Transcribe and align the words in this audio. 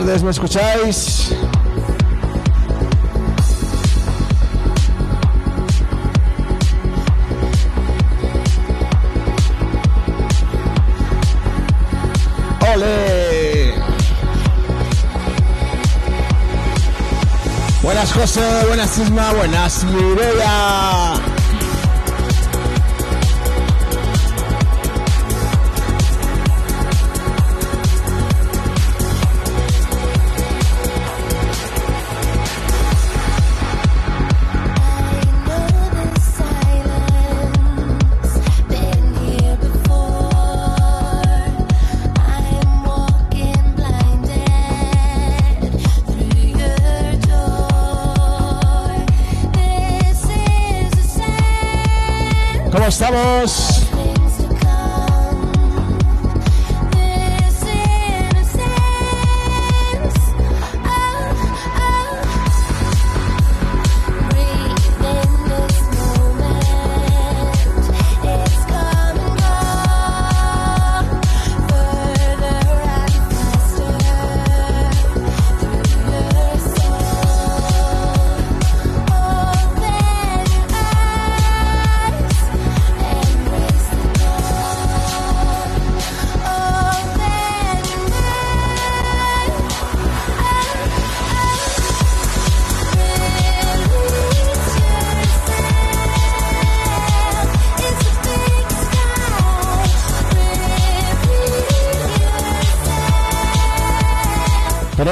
tardes, 0.00 0.22
¿me 0.22 0.30
escucháis? 0.30 1.30
¡Ole! 12.74 13.74
Buenas 17.82 18.12
José, 18.12 18.40
buenas 18.68 18.98
Isma, 18.98 19.32
buenas 19.32 19.84
Mireia. 19.84 21.29
Estamos? 52.86 53.79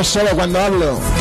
Es 0.00 0.06
solo 0.08 0.30
cuando 0.36 0.60
hablo. 0.60 1.17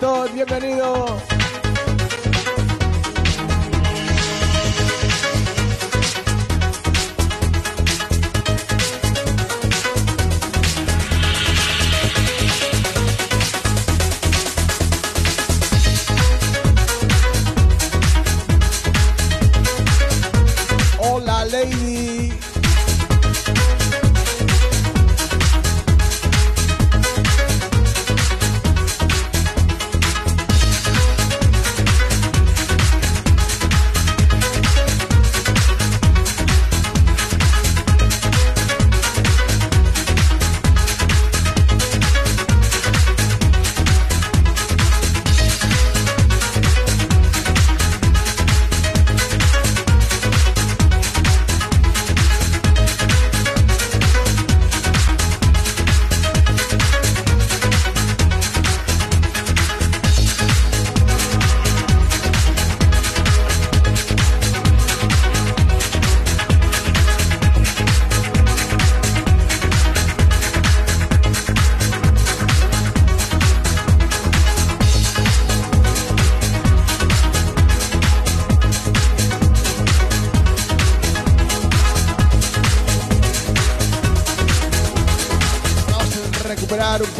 Víctor, 0.00 0.32
bienvenido. 0.32 1.29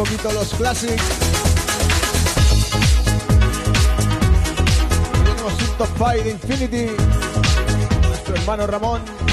Poquito 0.04 0.32
los 0.32 0.48
clásicos. 0.54 0.96
Tenemos 5.12 5.52
un 5.52 5.76
top 5.76 5.88
5 5.98 6.24
de 6.24 6.30
Infinity. 6.30 6.86
Nuestro 8.08 8.34
hermano 8.34 8.66
Ramón. 8.66 9.29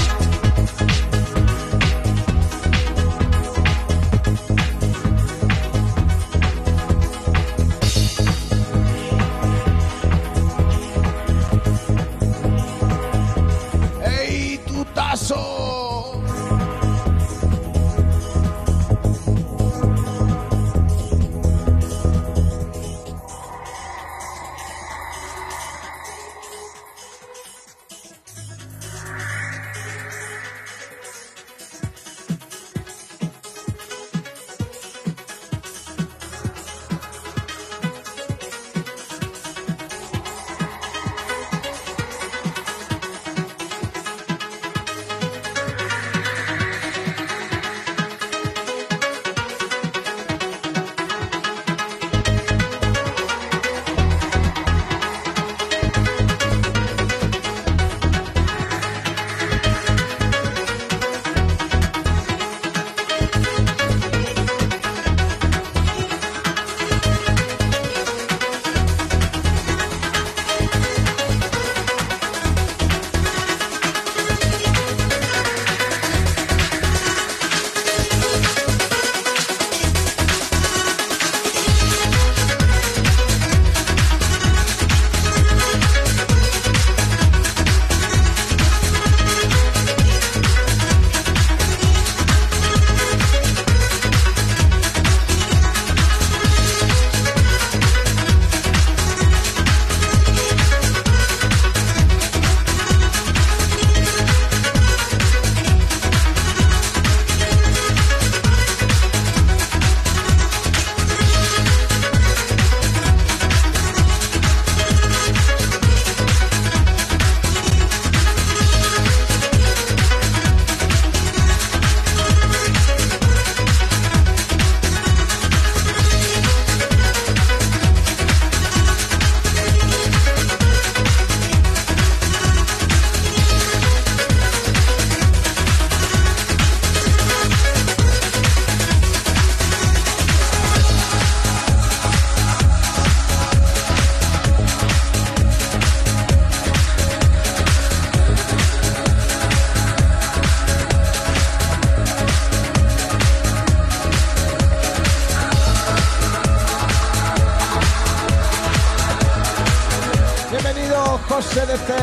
José 161.16 161.60
de 161.66 161.76
C. 161.76 161.94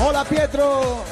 Hola 0.00 0.24
Pietro. 0.24 1.11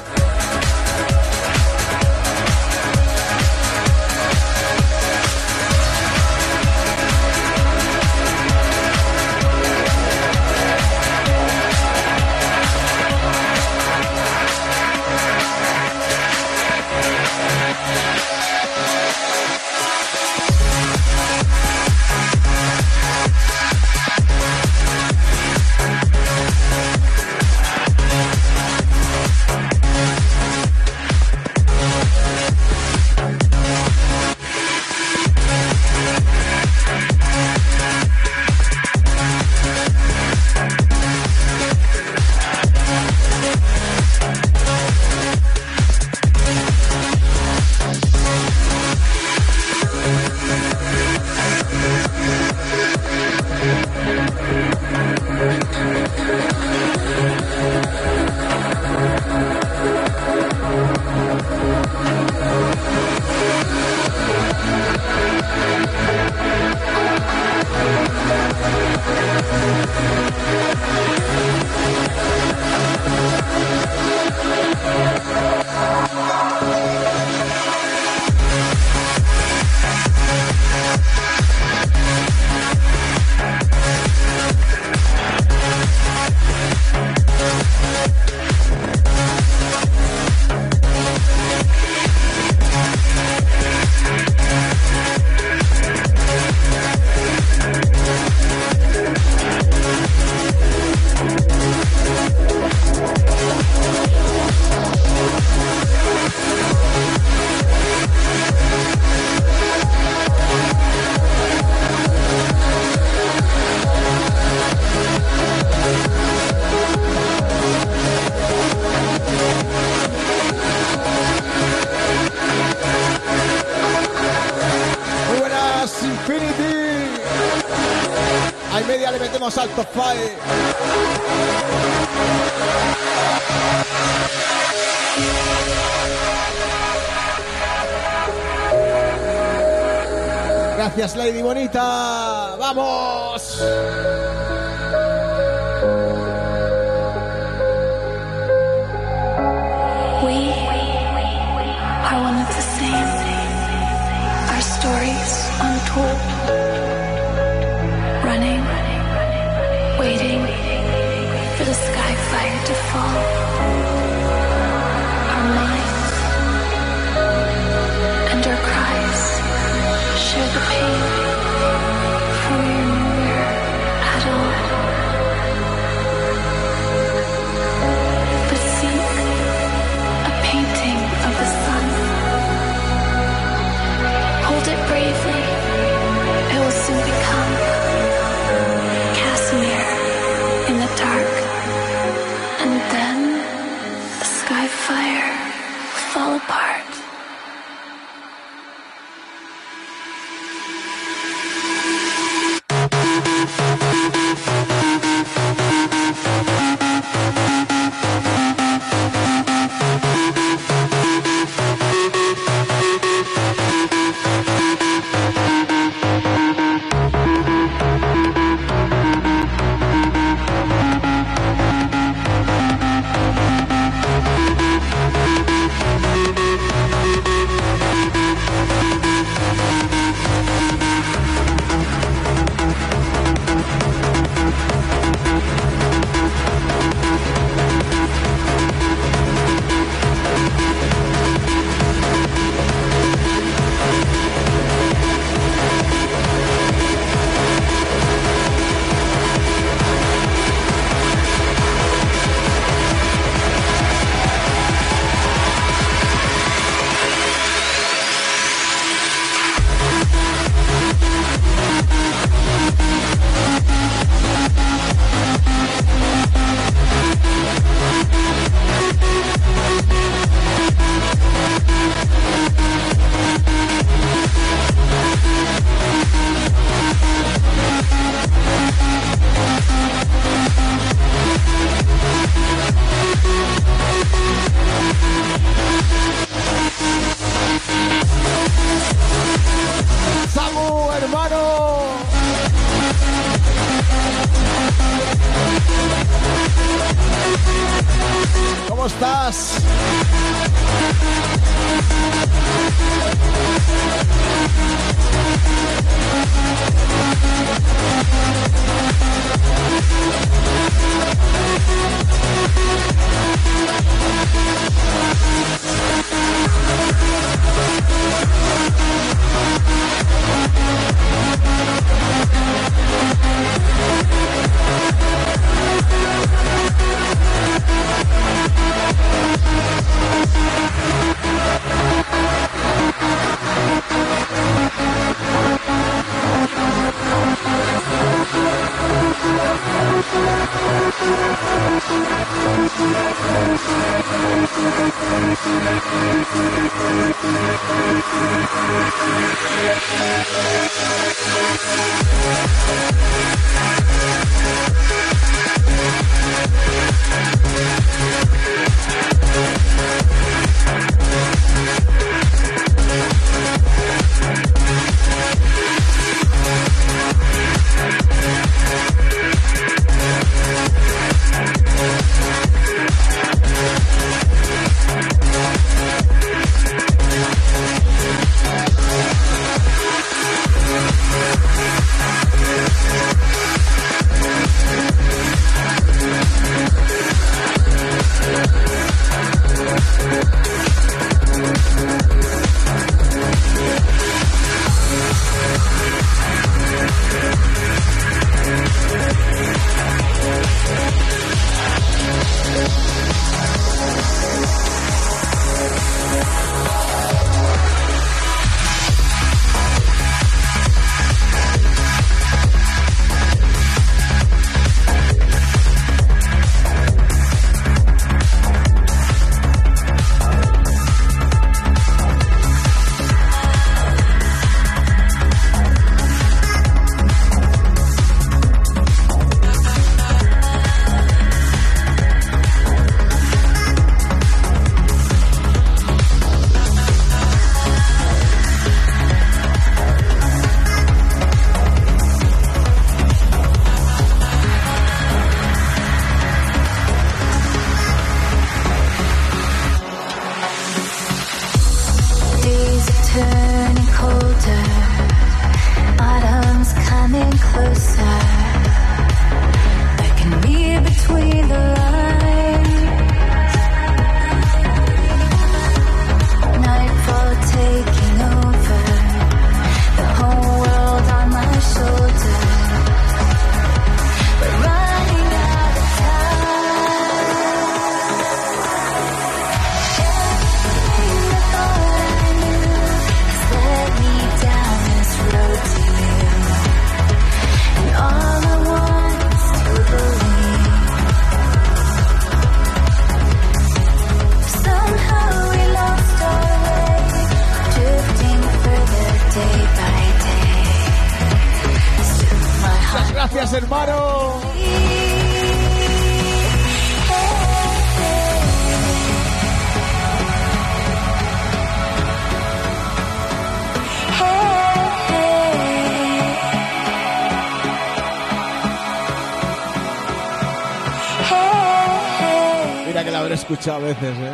Muchas 523.60 523.82
veces, 523.82 524.16
¿eh? 524.18 524.29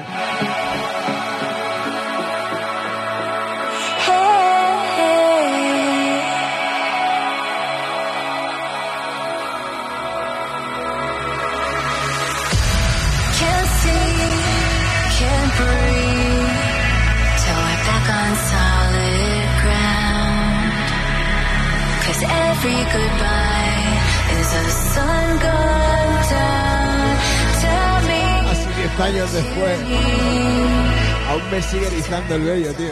Hasta 32.26 32.38
luego, 32.38 32.72
tío. 32.72 32.85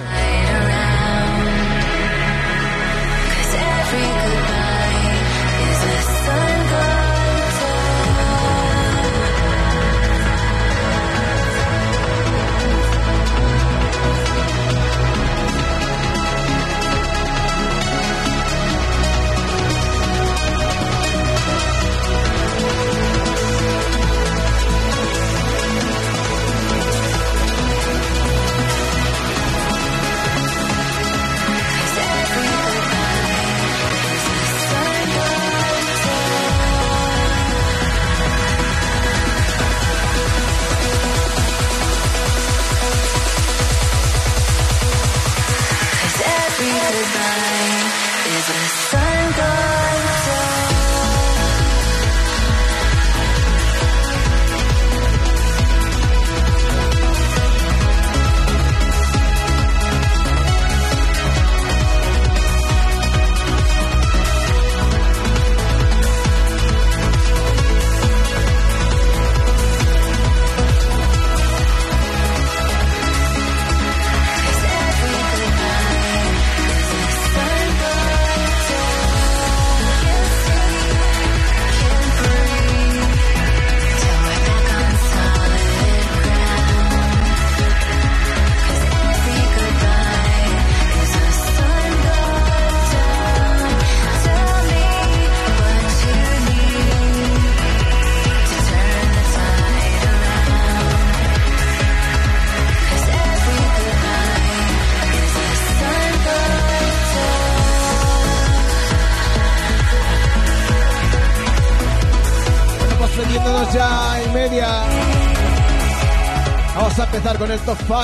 Vamos 116.97 117.13
a 117.13 117.17
empezar 117.17 117.39
con 117.39 117.51
el 117.51 117.59
top 117.59 117.79
5 117.89 117.99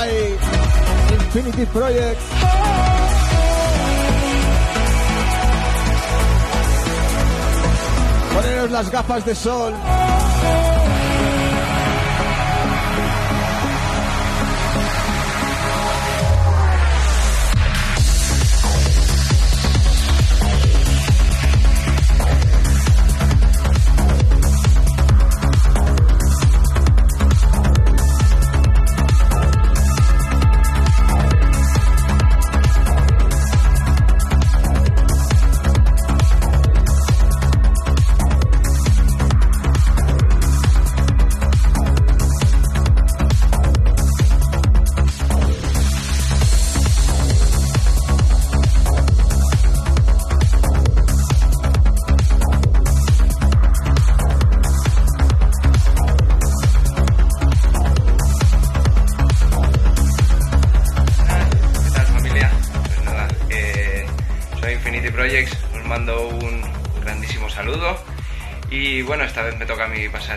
Infinity 1.15 1.67
Project. 1.67 2.21
Poneros 8.35 8.71
las 8.73 8.91
gafas 8.91 9.25
de 9.25 9.35
sol. 9.37 9.75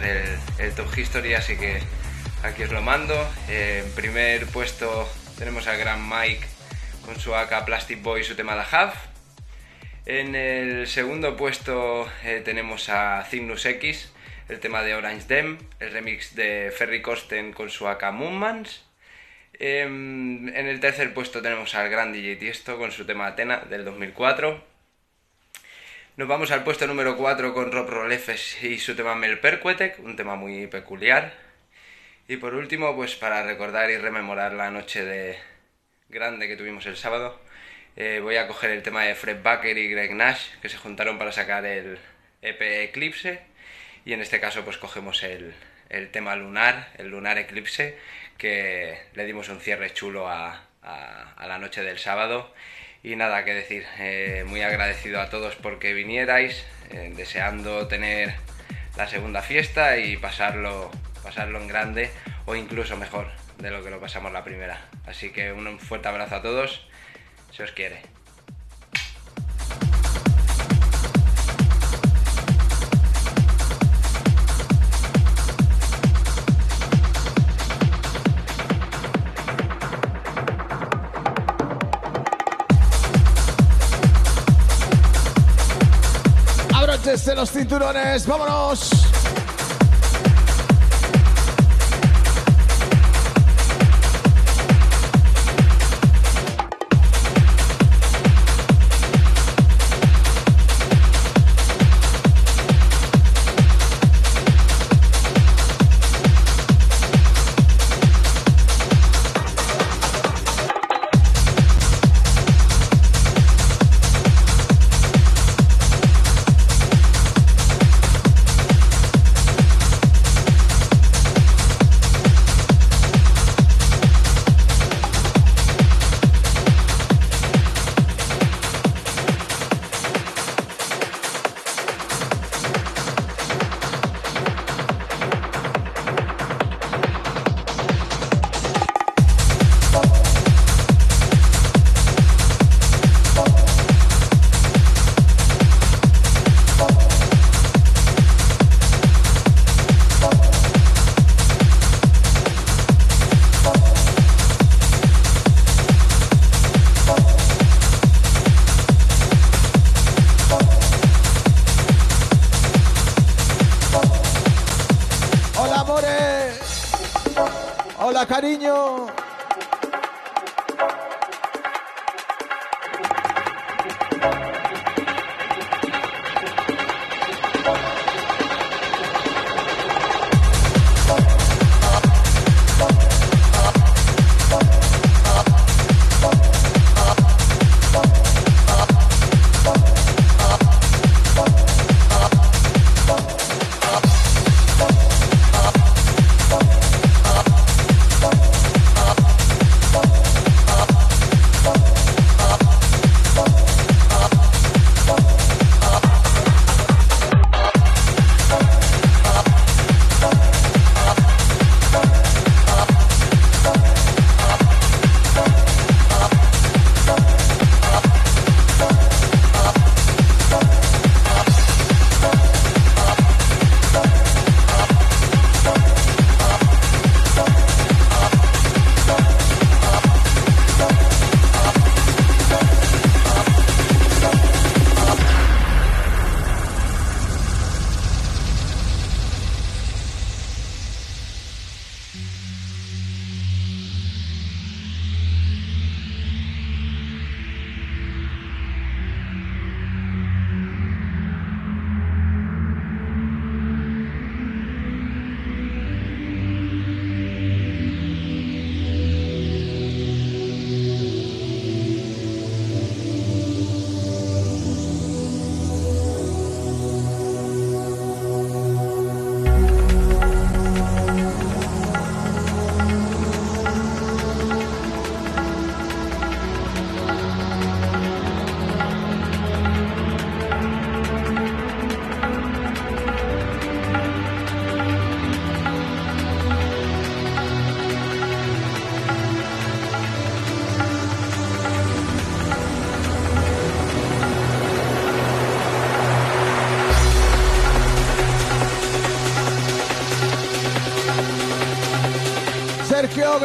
El, 0.02 0.74
Top 0.76 0.98
History, 0.98 1.36
así 1.36 1.56
que 1.58 1.82
aquí 2.42 2.64
os 2.64 2.72
lo 2.72 2.82
mando. 2.82 3.14
en 3.48 3.90
primer 3.92 4.48
puesto 4.48 5.08
tenemos 5.38 5.68
al 5.68 5.78
Gran 5.78 6.08
Mike 6.08 6.48
con 7.06 7.20
su 7.20 7.36
AK 7.36 7.66
Plastic 7.66 8.02
Boy 8.02 8.22
y 8.22 8.24
su 8.24 8.36
tema 8.36 8.56
La 8.56 8.64
Half. 8.64 8.96
En 10.06 10.36
el 10.36 10.88
segundo 10.88 11.38
puesto 11.38 12.10
eh, 12.24 12.42
tenemos 12.44 12.90
a 12.90 13.24
Cygnus 13.30 13.66
X, 13.66 14.12
el 14.50 14.60
tema 14.60 14.82
de 14.82 14.96
Orange 14.96 15.28
Dem, 15.28 15.58
el 15.80 15.92
remix 15.92 16.36
de 16.36 16.74
Ferry 16.76 17.02
Kosten 17.02 17.54
con 17.54 17.70
su 17.70 17.88
AK 17.88 18.12
Moonmans. 18.12 18.84
Em, 19.60 20.50
en 20.50 20.68
el 20.68 20.80
tercer 20.80 21.14
puesto 21.14 21.42
tenemos 21.42 21.76
al 21.76 21.90
Gran 21.90 22.12
DJ 22.12 22.38
Tiesto 22.38 22.78
con 22.78 22.92
su 22.92 23.06
tema 23.06 23.28
Atena 23.28 23.60
del 23.70 23.86
2004. 23.86 24.73
Nos 26.16 26.28
vamos 26.28 26.52
al 26.52 26.64
puesto 26.64 26.86
número 26.86 27.18
4 27.18 27.56
con 27.56 27.72
Rob 27.72 27.90
Rolefes 27.90 28.64
y 28.64 28.78
su 28.78 28.96
tema 28.96 29.16
Melpercuetec, 29.16 29.98
un 29.98 30.16
tema 30.16 30.36
muy 30.36 30.68
peculiar. 30.68 31.34
Y 32.28 32.38
por 32.38 32.54
último, 32.54 32.96
pues 32.96 33.16
para 33.16 33.42
recordar 33.42 33.90
y 33.90 33.98
rememorar 33.98 34.54
la 34.54 34.70
noche 34.70 35.04
de 35.04 35.40
grande 36.10 36.48
que 36.48 36.56
tuvimos 36.56 36.86
el 36.86 36.98
sábado, 36.98 37.42
eh, 37.96 38.20
voy 38.22 38.36
a 38.36 38.48
coger 38.48 38.70
el 38.70 38.84
tema 38.84 39.02
de 39.06 39.16
Fred 39.16 39.42
Baker 39.42 39.76
y 39.76 39.90
Greg 39.90 40.14
Nash, 40.14 40.52
que 40.62 40.70
se 40.70 40.78
juntaron 40.78 41.18
para 41.18 41.32
sacar 41.32 41.66
el 41.66 41.98
EP 42.44 42.62
Eclipse. 42.62 43.42
Y 44.06 44.14
en 44.14 44.22
este 44.22 44.40
caso, 44.40 44.64
pues 44.64 44.78
cogemos 44.78 45.24
el, 45.24 45.56
tema 46.12 46.36
lunar, 46.36 46.92
el 47.00 47.08
lunar 47.08 47.40
eclipse, 47.40 47.98
que 48.38 49.00
le 49.16 49.26
dimos 49.26 49.50
un 49.50 49.60
cierre 49.60 49.92
chulo 49.94 50.30
a 50.30 50.68
la 50.84 51.58
noche 51.58 51.82
del 51.82 51.98
sábado 51.98 52.54
y 53.04 53.18
nada 53.18 53.44
que 53.44 53.54
decir, 53.54 53.86
eh, 54.00 54.46
muy 54.48 54.62
agradecido 54.62 55.20
a 55.20 55.30
todos 55.30 55.56
porque 55.58 55.94
vinierais, 55.94 56.66
eh, 56.90 57.12
deseando 57.16 57.88
tener 57.88 58.34
la 58.96 59.10
segunda 59.10 59.42
fiesta 59.42 59.98
y 59.98 60.16
pasarlo, 60.16 60.90
pasarlo 61.22 61.60
en 61.60 61.68
grande 61.68 62.10
o 62.46 62.56
incluso 62.56 62.96
mejor 62.96 63.30
de 63.58 63.72
lo 63.72 63.84
que 63.84 63.90
lo 63.90 64.00
pasamos 64.00 64.32
la 64.32 64.46
primera. 64.46 64.80
Así 65.06 65.32
que 65.32 65.52
un 65.52 65.80
fuerte 65.80 66.08
abrazo 66.08 66.38
a 66.38 66.42
todos, 66.42 66.88
se 67.52 67.64
os 67.64 67.72
quiere. 67.74 68.23
Desde 87.04 87.36
los 87.36 87.52
cinturones. 87.52 88.26
¡Vámonos! 88.26 88.90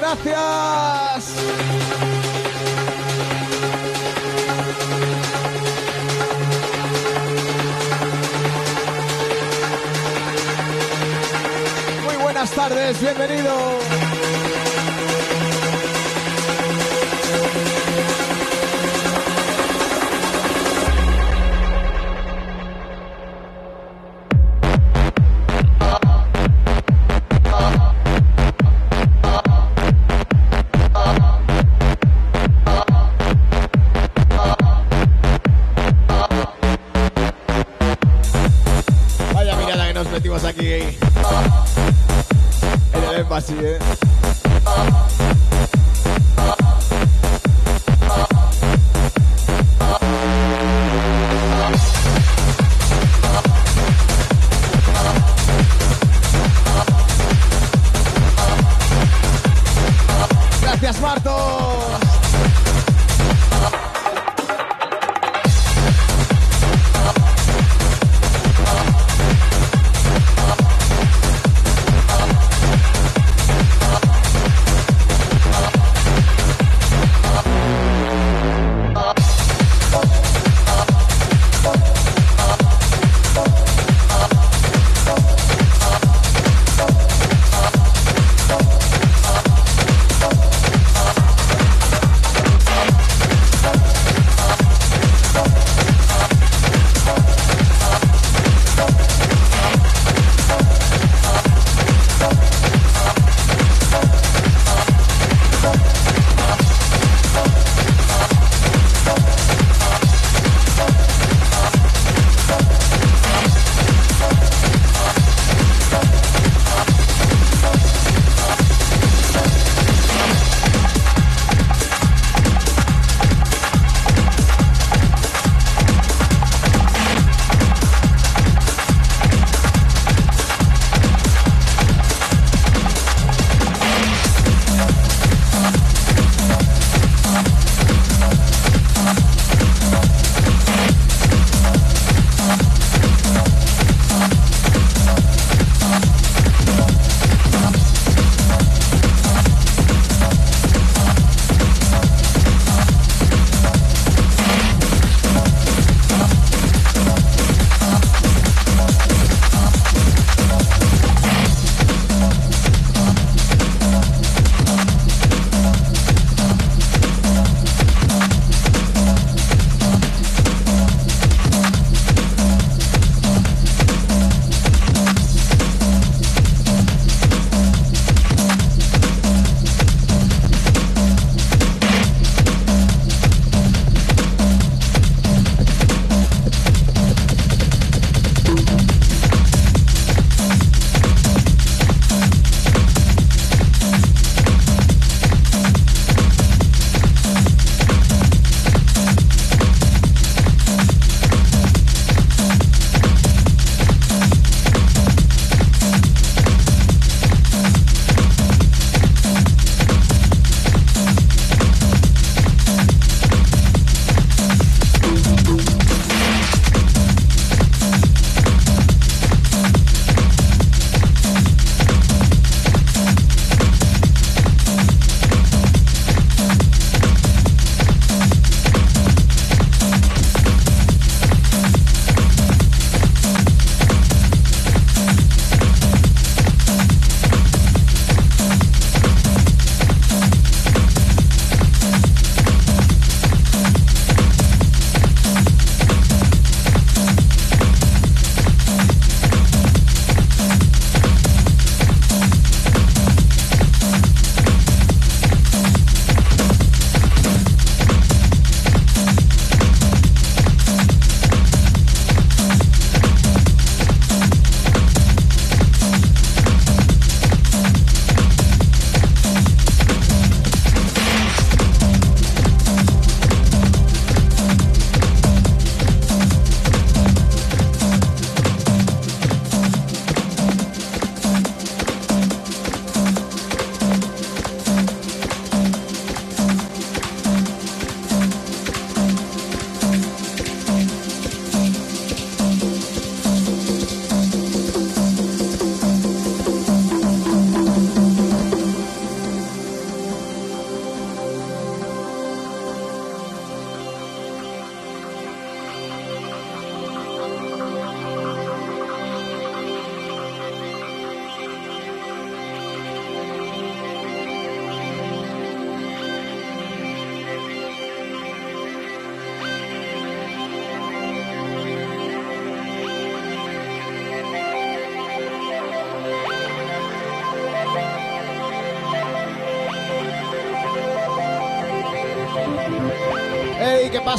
Gracias. 0.00 0.57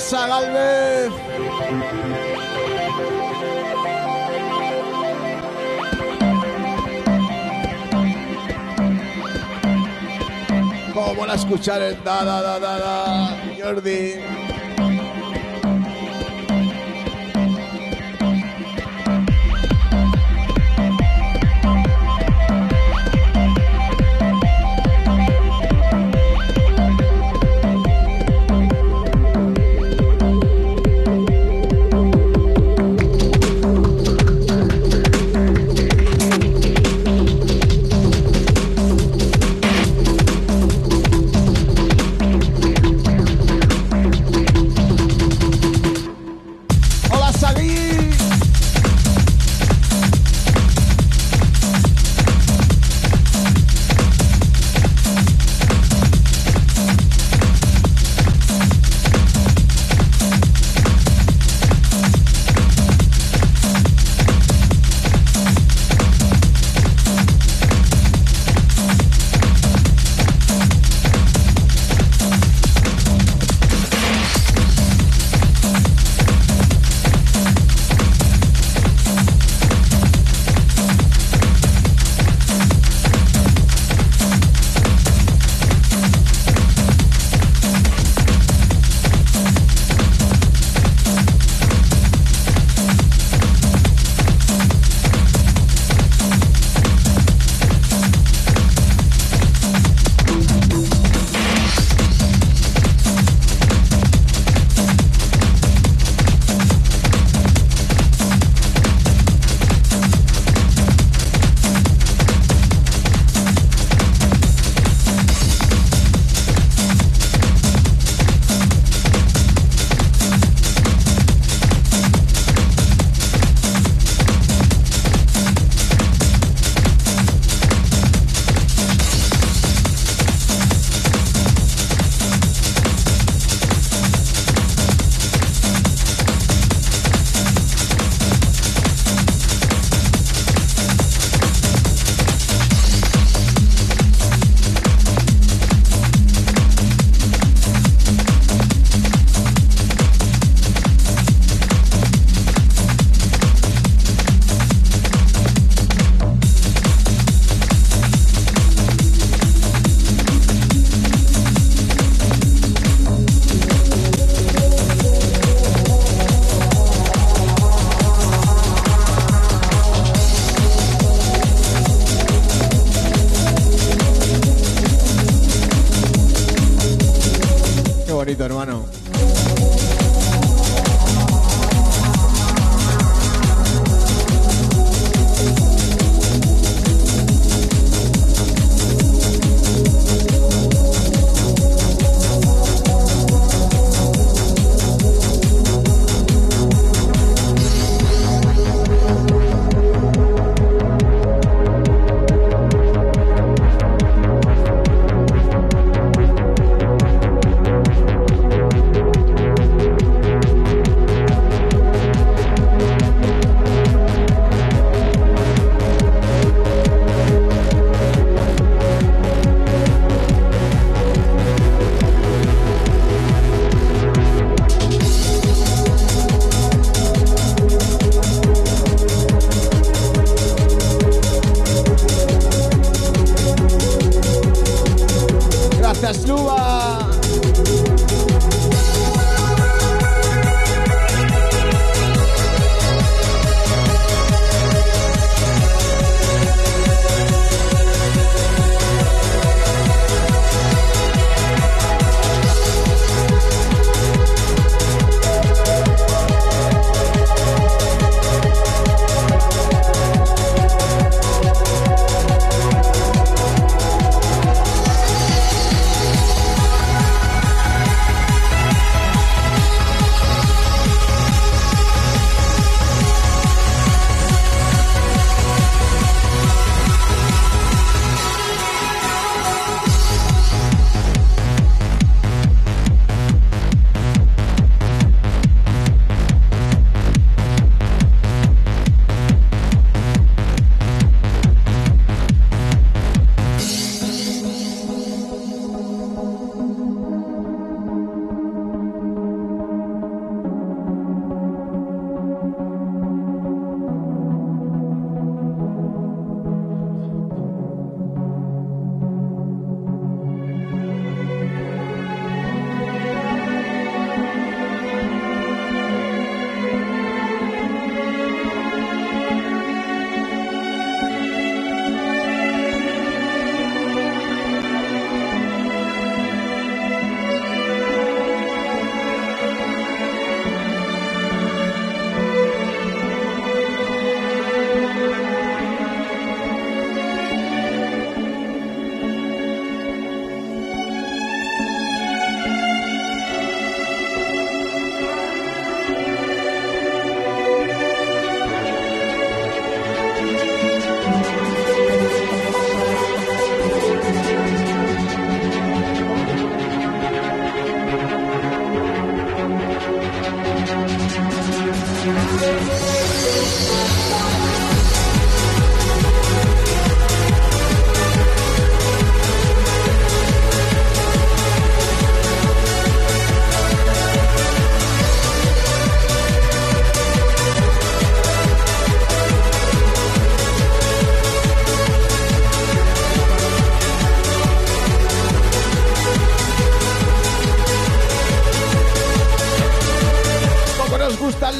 Pasa, 0.10 0.28
Galvez? 0.28 1.12
¿Cómo 10.94 11.26
la 11.26 11.34
escuchar 11.36 11.82
el 11.82 12.04
da, 12.04 12.24
da, 12.24 12.42
da, 12.42 12.60
da, 12.60 12.78
da, 12.78 13.38
Jordi? 13.58 14.14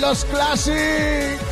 Classic. 0.10 1.49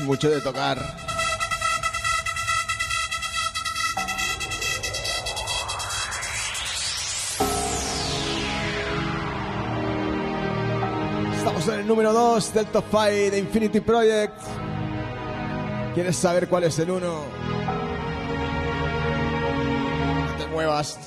Mucho 0.00 0.30
de 0.30 0.40
tocar. 0.40 0.78
Estamos 11.36 11.68
en 11.68 11.80
el 11.80 11.86
número 11.86 12.12
2 12.12 12.54
del 12.54 12.66
top 12.66 12.84
5 12.90 13.04
de 13.04 13.38
Infinity 13.38 13.80
Project. 13.80 14.38
¿Quieres 15.94 16.16
saber 16.16 16.48
cuál 16.48 16.64
es 16.64 16.78
el 16.78 16.90
1? 16.90 17.06
No 20.26 20.36
te 20.38 20.46
muevas. 20.48 20.98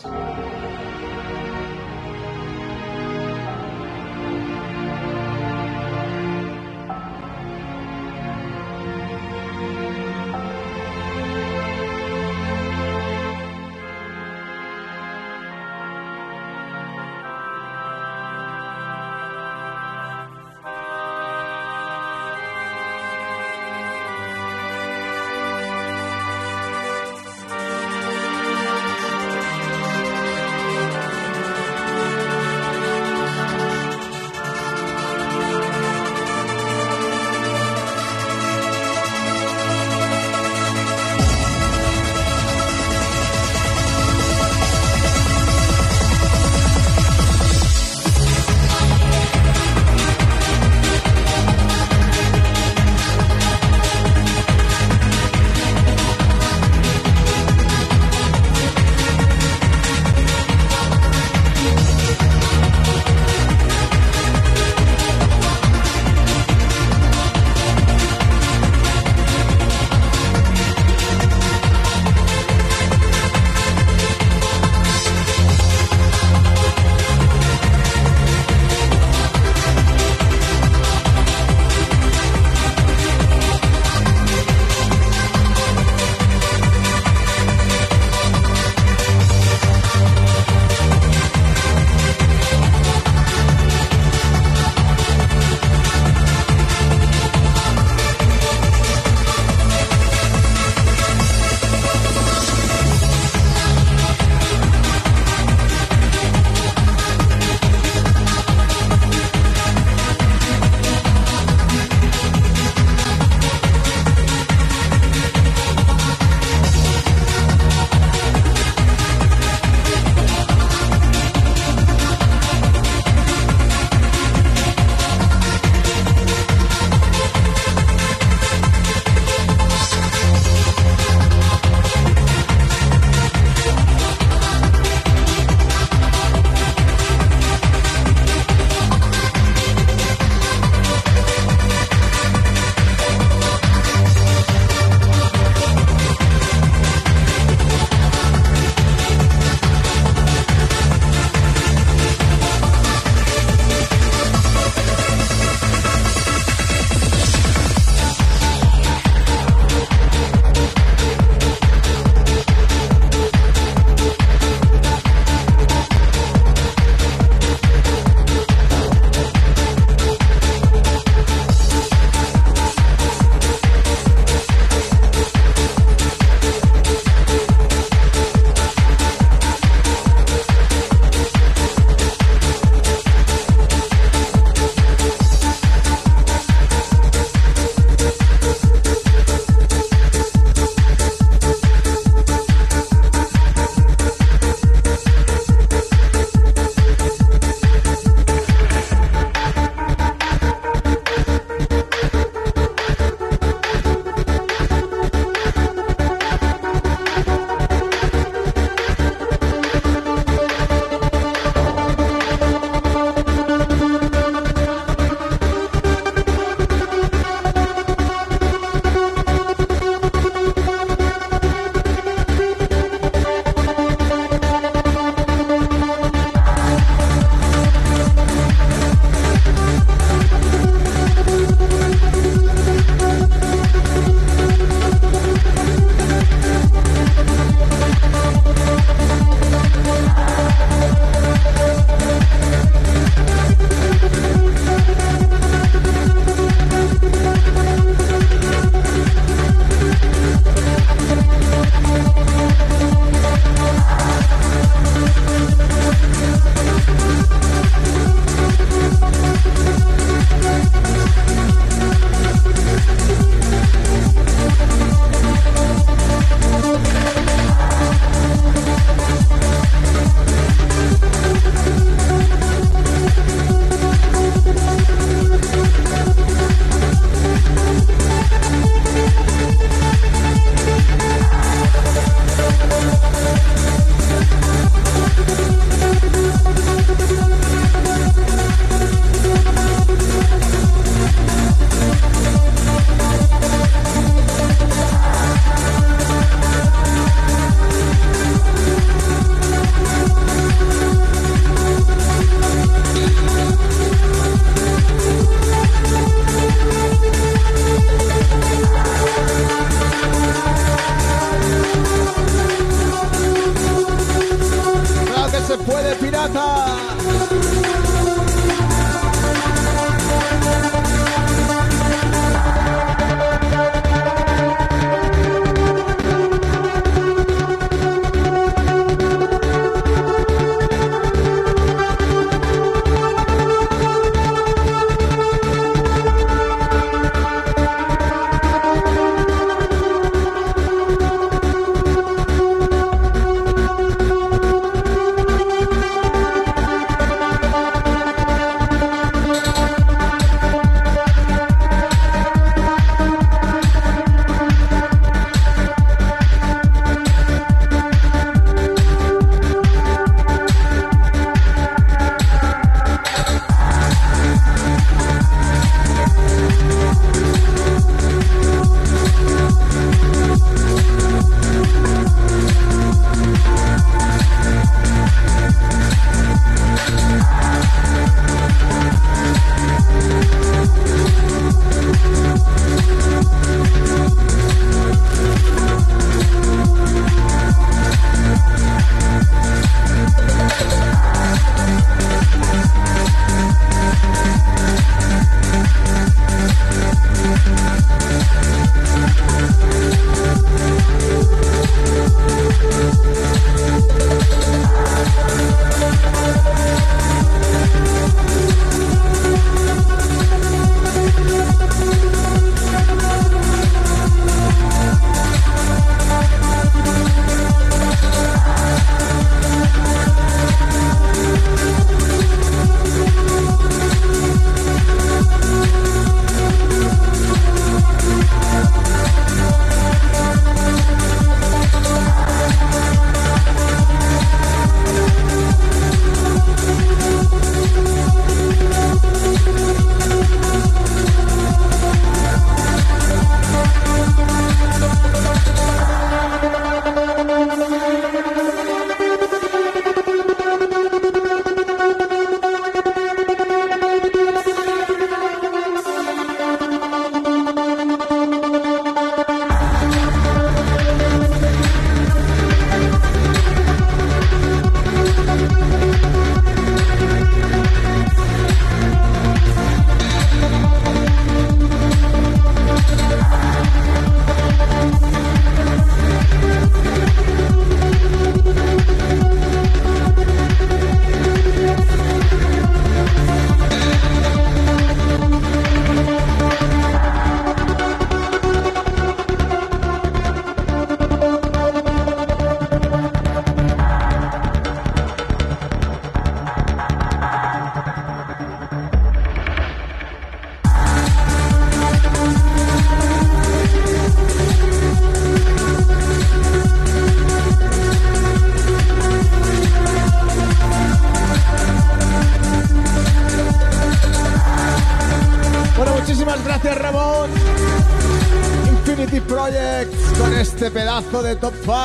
De 521.25 521.35
Top 521.35 521.53
5. 521.65 521.84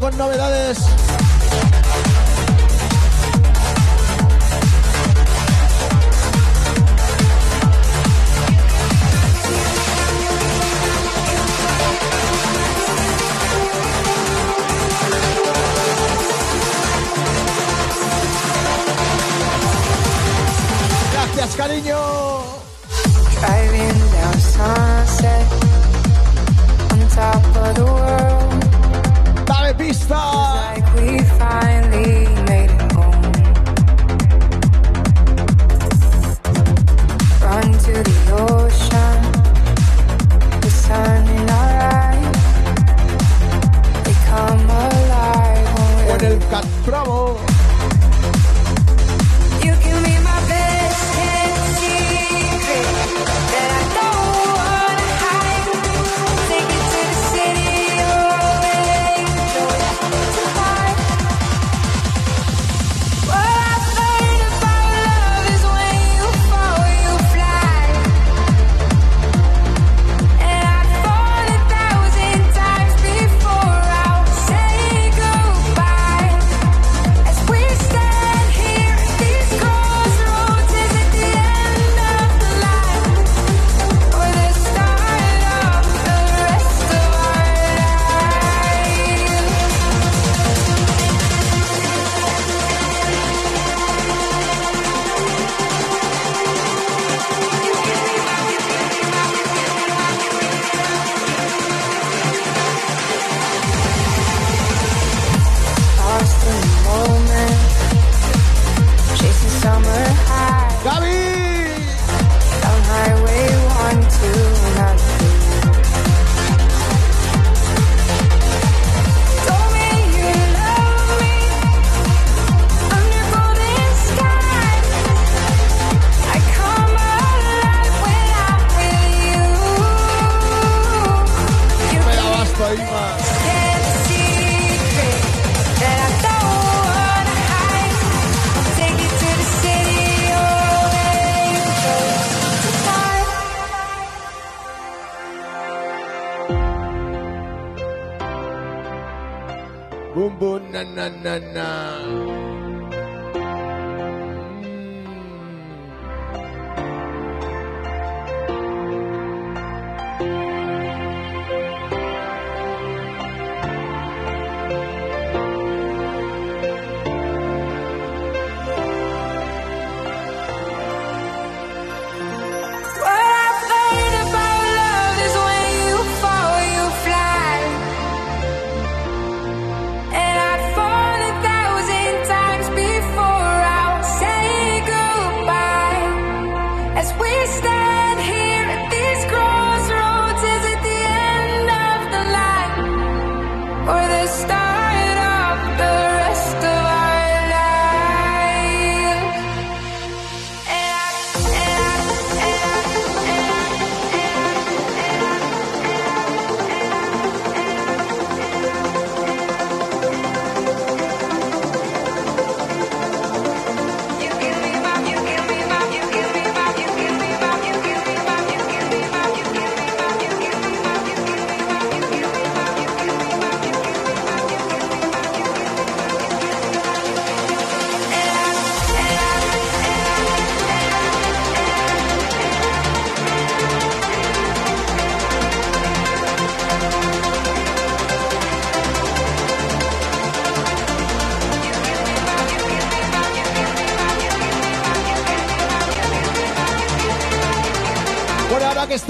con 0.00 0.16
novedad. 0.16 0.47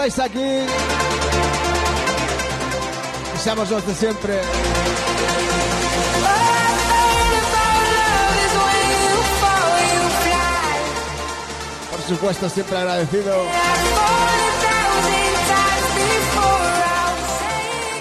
Estáis 0.09 0.31
aquí, 0.31 0.67
seamos 3.43 3.71
los 3.71 3.87
de 3.87 3.95
siempre. 3.95 4.41
Por 11.91 12.01
supuesto, 12.09 12.49
siempre 12.49 12.79
agradecido. 12.79 13.35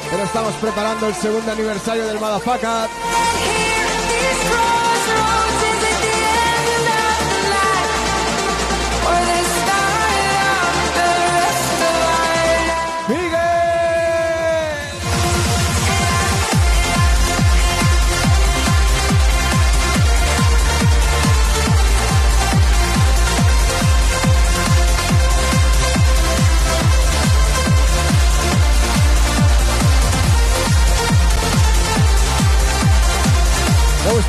Pero 0.10 0.24
estamos 0.24 0.54
preparando 0.56 1.08
el 1.08 1.16
segundo 1.16 1.52
aniversario 1.52 2.08
del 2.08 2.20
Motherfucker. 2.20 3.67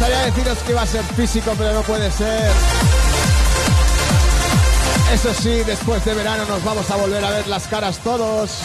Deciros 0.06 0.58
que 0.58 0.72
iba 0.72 0.82
a 0.82 0.86
ser 0.86 1.02
físico, 1.04 1.52
pero 1.58 1.72
no 1.72 1.82
puede 1.82 2.10
ser. 2.10 2.52
Eso 5.12 5.34
sí, 5.34 5.62
después 5.64 6.04
de 6.04 6.14
verano 6.14 6.44
nos 6.44 6.62
vamos 6.62 6.90
a 6.90 6.96
volver 6.96 7.24
a 7.24 7.30
ver 7.30 7.46
las 7.48 7.66
caras 7.66 7.98
todos. 7.98 8.60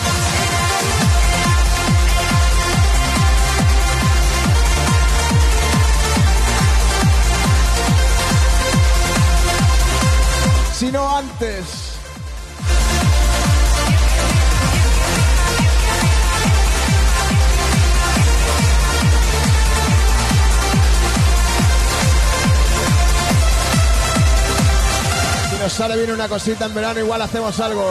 Bien 26.03 26.15
una 26.15 26.27
cosita 26.27 26.65
en 26.65 26.73
verano, 26.73 26.99
igual 26.99 27.21
hacemos 27.21 27.57
algo. 27.61 27.89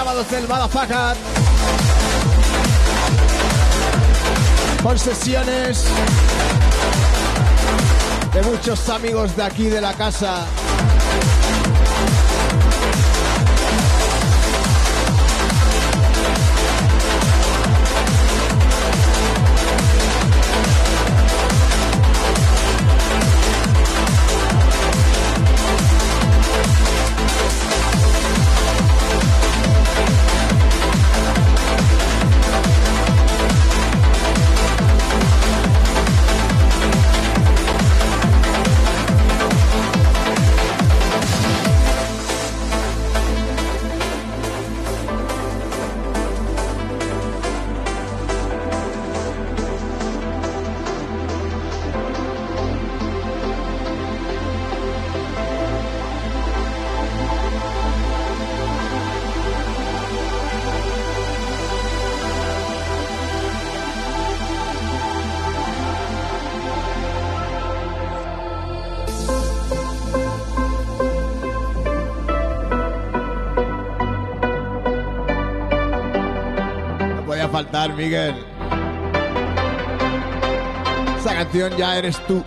Sábados 0.00 0.30
del 0.30 0.48
Motherfucker. 0.48 1.14
Con 4.82 4.98
sesiones 4.98 5.84
de 8.32 8.42
muchos 8.44 8.88
amigos 8.88 9.36
de 9.36 9.42
aquí 9.42 9.64
de 9.64 9.82
la 9.82 9.92
casa. 9.92 10.46
Miguel. 78.00 78.34
Esa 81.18 81.34
canción 81.34 81.76
ya 81.76 81.98
eres 81.98 82.18
tú. 82.26 82.42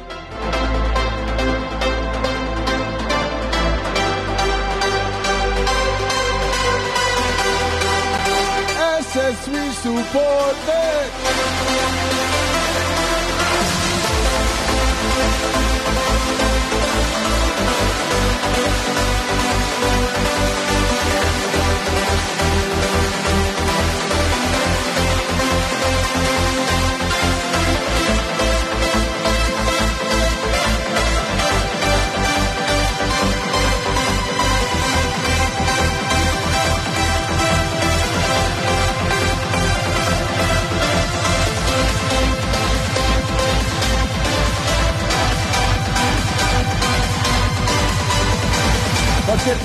Ese 9.00 9.30
es 9.30 9.48
mi 9.48 9.72
soporte. 9.74 10.94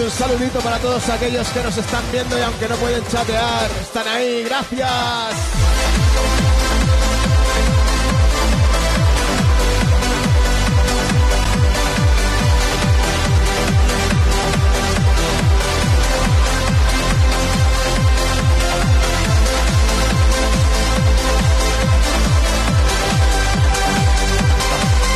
Un 0.09 0.15
saludito 0.15 0.59
para 0.61 0.79
todos 0.79 1.07
aquellos 1.11 1.47
que 1.49 1.63
nos 1.63 1.77
están 1.77 2.03
viendo 2.11 2.39
y 2.39 2.41
aunque 2.41 2.67
no 2.67 2.77
pueden 2.77 3.07
chatear, 3.09 3.71
están 3.83 4.09
ahí. 4.09 4.43
Gracias. 4.43 4.89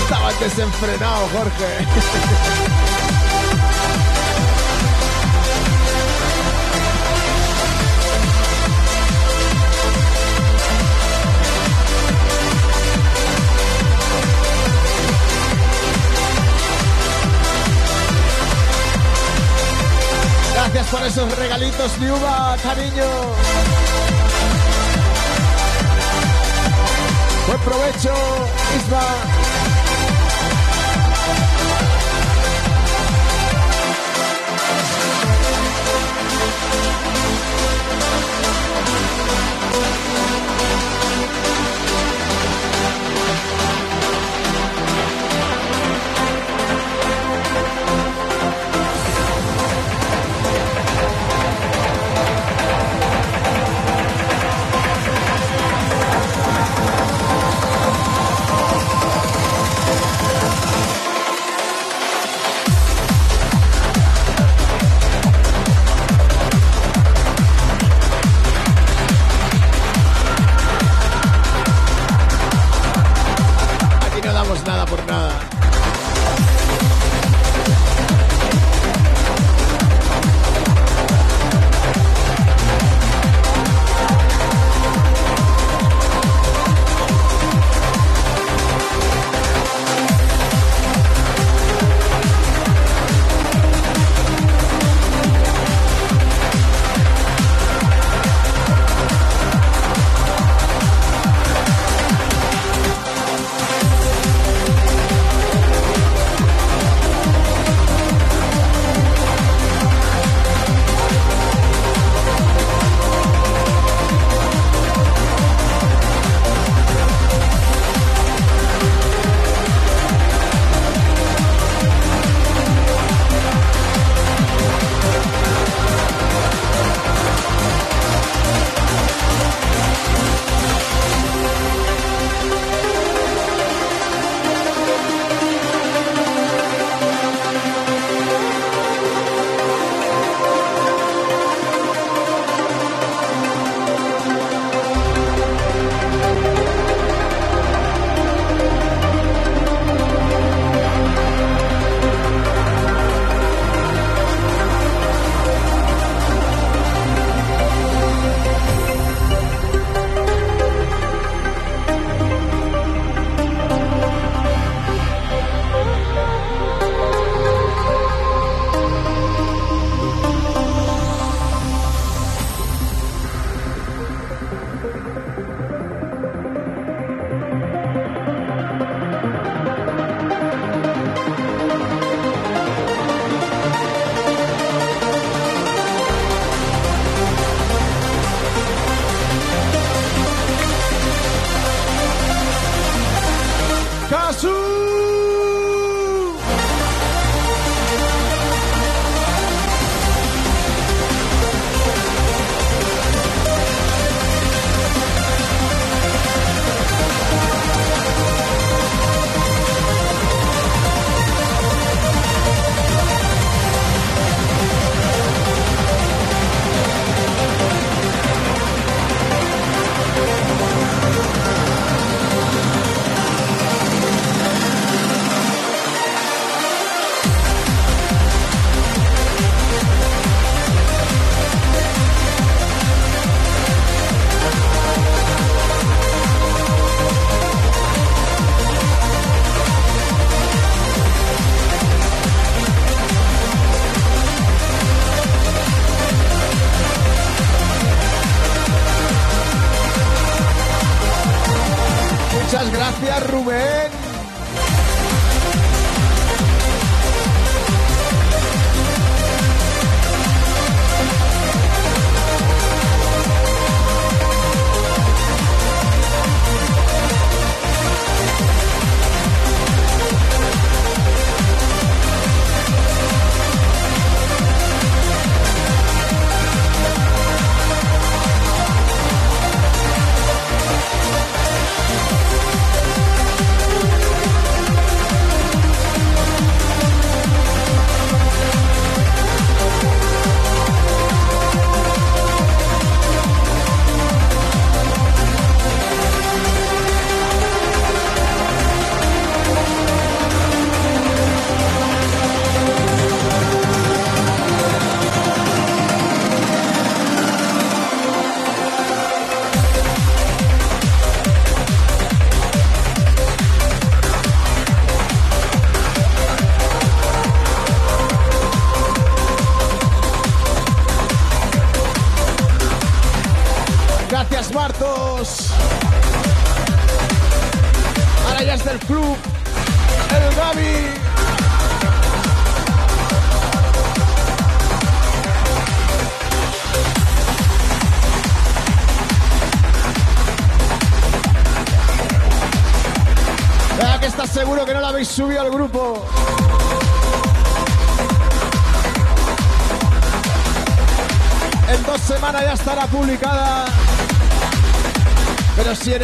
Estaba 0.05 0.32
desenfrenado, 0.35 1.28
Jorge. 1.28 2.82
Gracias 20.73 20.90
por 20.90 21.07
esos 21.07 21.36
regalitos, 21.36 21.99
Liuba, 21.99 22.57
cariño. 22.62 23.05
Buen 27.47 27.61
provecho, 27.61 28.15
Isma. 28.78 29.41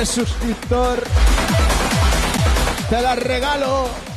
Suscriptor, 0.09 1.03
te 2.89 3.01
la 3.03 3.15
regalo. 3.15 4.08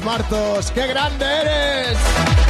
Martos! 0.00 0.70
¡Qué 0.70 0.86
grande 0.86 1.26
eres! 1.26 2.41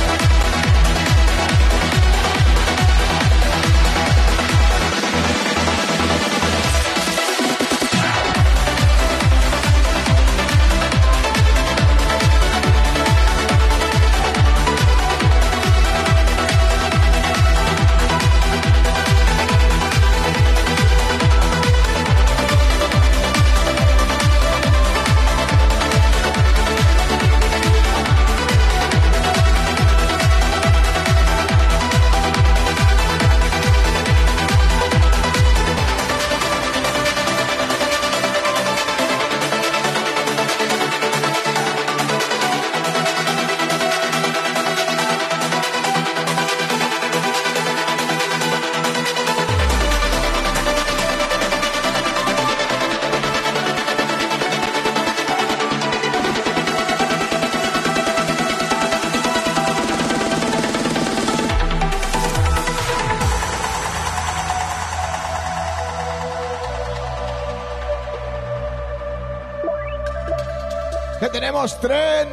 ¡Que 71.62 71.68
tenemos 71.68 71.80
tren! 71.80 72.28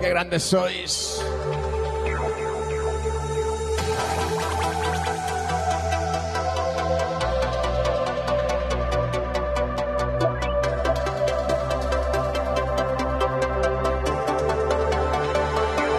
¡Qué 0.00 0.08
grandes 0.08 0.42
sois! 0.42 1.22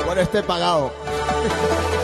Por 0.07 0.17
este 0.17 0.41
pagado. 0.41 0.91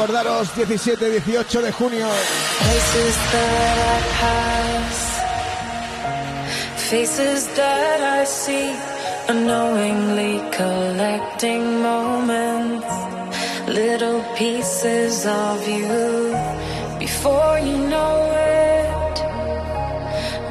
acordaros, 0.00 0.48
17-18 0.54 1.60
de 1.60 1.72
junio. 1.72 2.08
Places 2.58 3.16
that 3.32 3.78
I 3.78 4.00
pass, 4.20 4.98
faces 6.90 7.46
that 7.54 8.00
I 8.00 8.24
see, 8.24 8.74
unknowingly 9.28 10.40
collecting 10.52 11.82
moments, 11.82 12.86
little 13.68 14.22
pieces 14.36 15.26
of 15.26 15.68
you 15.68 16.34
before 16.98 17.58
you 17.58 17.76
know 17.76 18.32
it. 18.32 19.16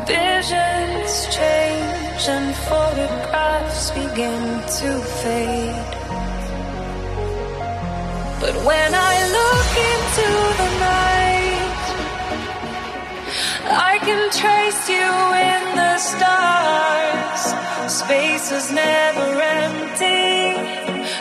Visions 0.05 1.27
change 1.35 2.27
and 2.35 2.55
photographs 2.69 3.91
begin 3.91 4.61
to 4.79 4.99
fade. 5.23 6.28
But 8.39 8.55
when 8.63 8.91
I 8.95 9.15
look 9.37 9.71
into 9.91 10.27
the 10.61 10.69
night, 10.79 11.85
I 13.91 13.99
can 14.07 14.21
trace 14.31 14.87
you 14.87 15.09
in 15.51 15.63
the 15.75 15.97
stars. 15.97 17.41
Space 17.91 18.51
is 18.53 18.71
never 18.71 19.41
empty, 19.41 20.55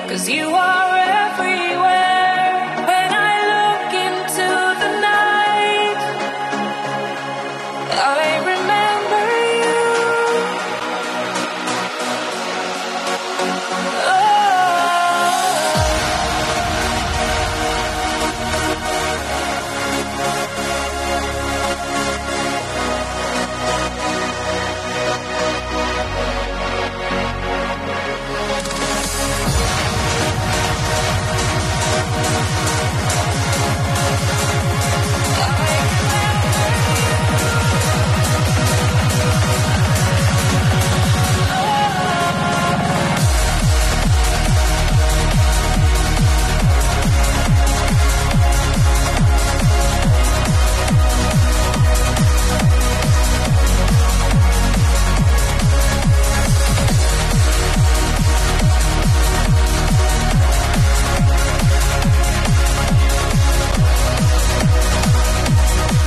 cause 0.09 0.29
you 0.29 0.47
are 0.55 0.97
everywhere. 0.97 1.68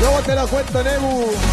Luego 0.02 0.19
te 0.23 0.36
lo 0.36 0.48
cuento, 0.48 0.84
Nebu. 0.84 1.51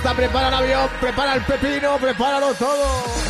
Prepara 0.00 0.48
el 0.48 0.54
avión, 0.54 0.90
prepara 1.00 1.34
el 1.34 1.42
pepino, 1.42 1.98
prepáralo 1.98 2.54
todo. 2.54 3.21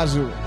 Nos 0.00 0.39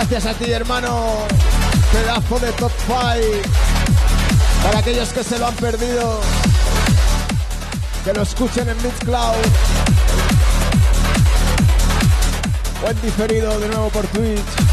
Gracias 0.00 0.24
a 0.24 0.32
ti, 0.32 0.50
hermano. 0.50 1.26
Pedazo 1.92 2.38
de 2.38 2.50
top 2.52 2.72
5. 2.86 2.98
Para 4.62 4.78
aquellos 4.78 5.10
que 5.10 5.22
se 5.22 5.38
lo 5.38 5.46
han 5.46 5.54
perdido, 5.56 6.22
que 8.02 8.14
lo 8.14 8.22
escuchen 8.22 8.70
en 8.70 8.82
Mixcloud. 8.82 9.36
O 12.82 12.90
en 12.90 13.02
diferido 13.02 13.60
de 13.60 13.68
nuevo 13.68 13.90
por 13.90 14.06
Twitch. 14.06 14.69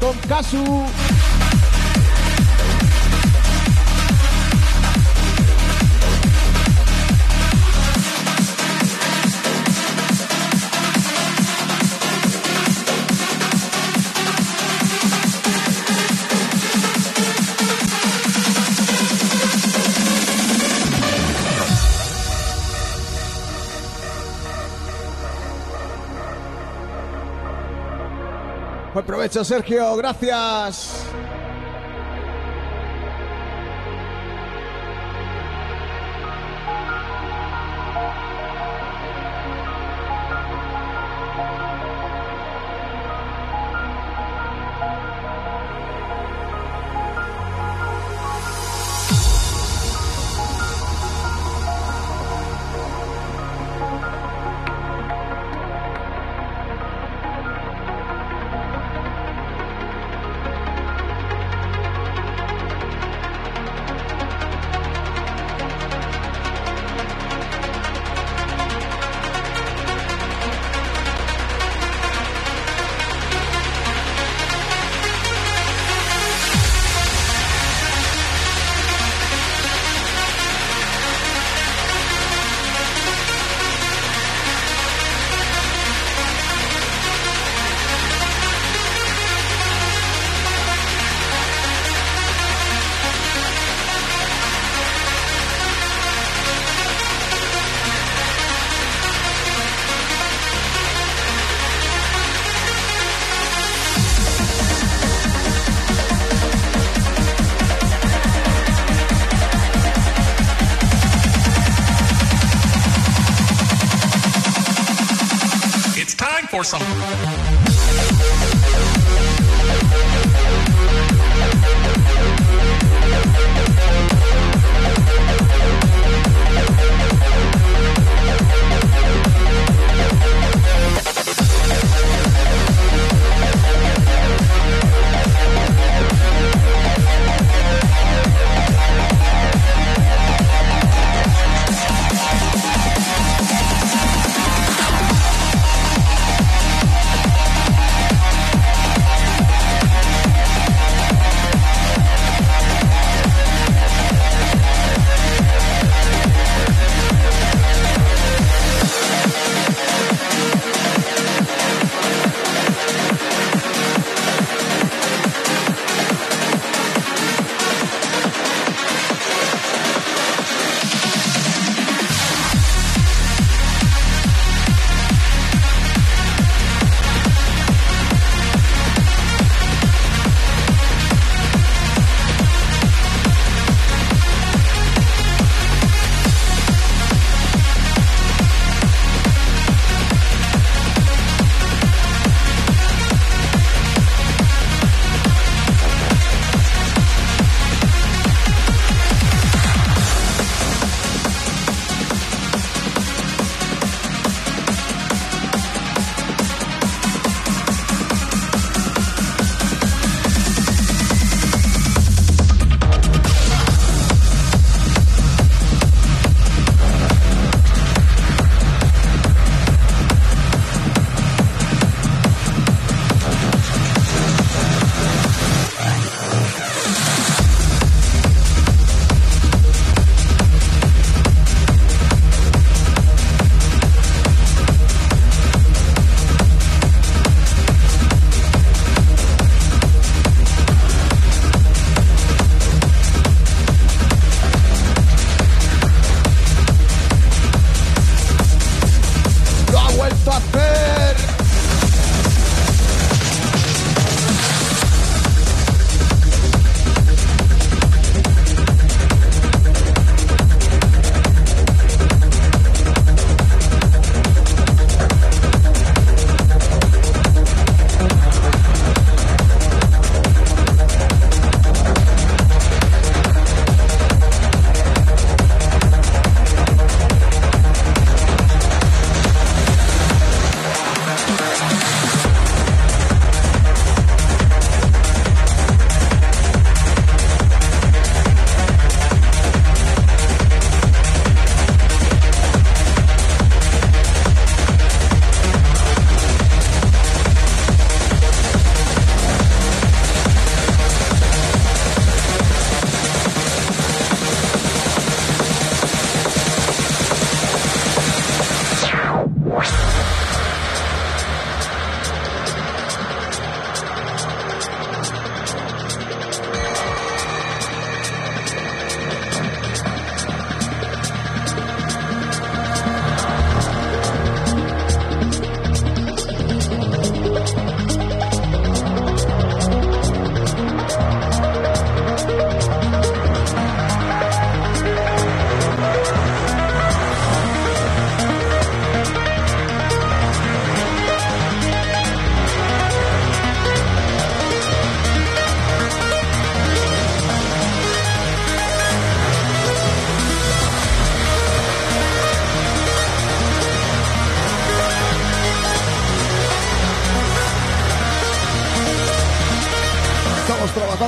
Con 0.00 0.16
Casu. 0.28 0.97
Provecho, 29.28 29.44
Sergio. 29.44 29.96
Gracias. 29.96 30.97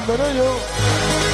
Maranhão. 0.06 1.29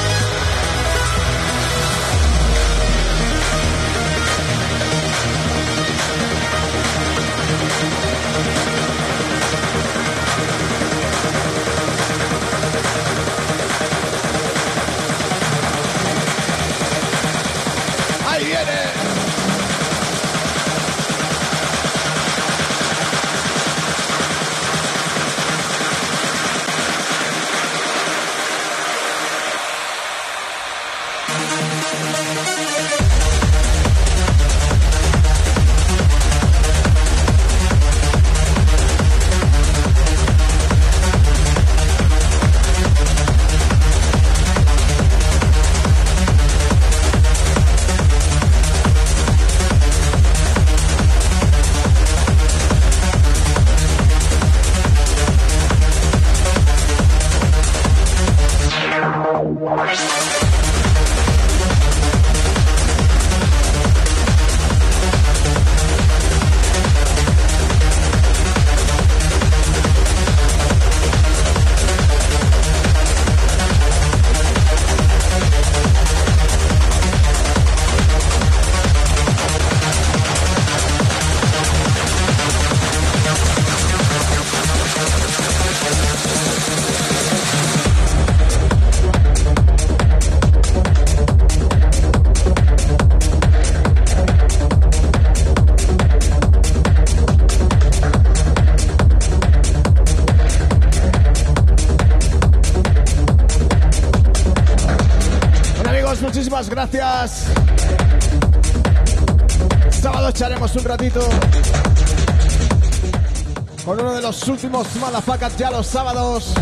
Los 114.77 114.85
últimos 114.85 115.09
Madafacas 115.09 115.57
ya 115.57 115.71
los 115.71 115.87
sábados. 115.87 116.53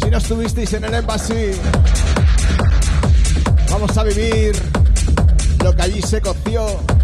Si 0.00 0.10
no 0.10 0.18
estuvisteis 0.18 0.72
en 0.74 0.84
el 0.84 0.94
Embassy, 0.94 1.50
Vamos 3.70 3.98
a 3.98 4.04
vivir 4.04 4.54
lo 5.62 5.74
que 5.74 5.82
allí 5.82 6.00
se 6.02 6.20
coció. 6.20 6.95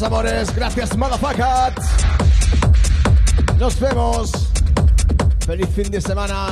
Gracias, 0.00 0.12
amores. 0.12 0.54
Gracias, 0.54 0.96
motherfuckers. 0.96 1.86
Nos 3.58 3.78
vemos. 3.78 4.30
Feliz 5.44 5.68
fin 5.74 5.90
de 5.90 6.00
semana. 6.00 6.46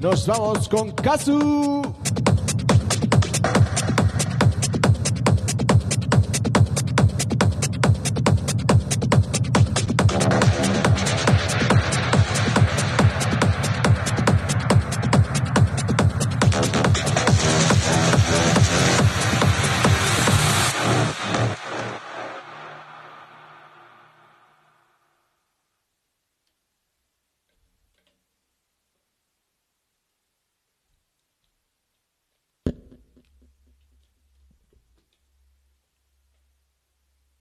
Nos 0.00 0.26
vamos 0.26 0.68
con 0.68 0.90
Kazu. 0.90 1.99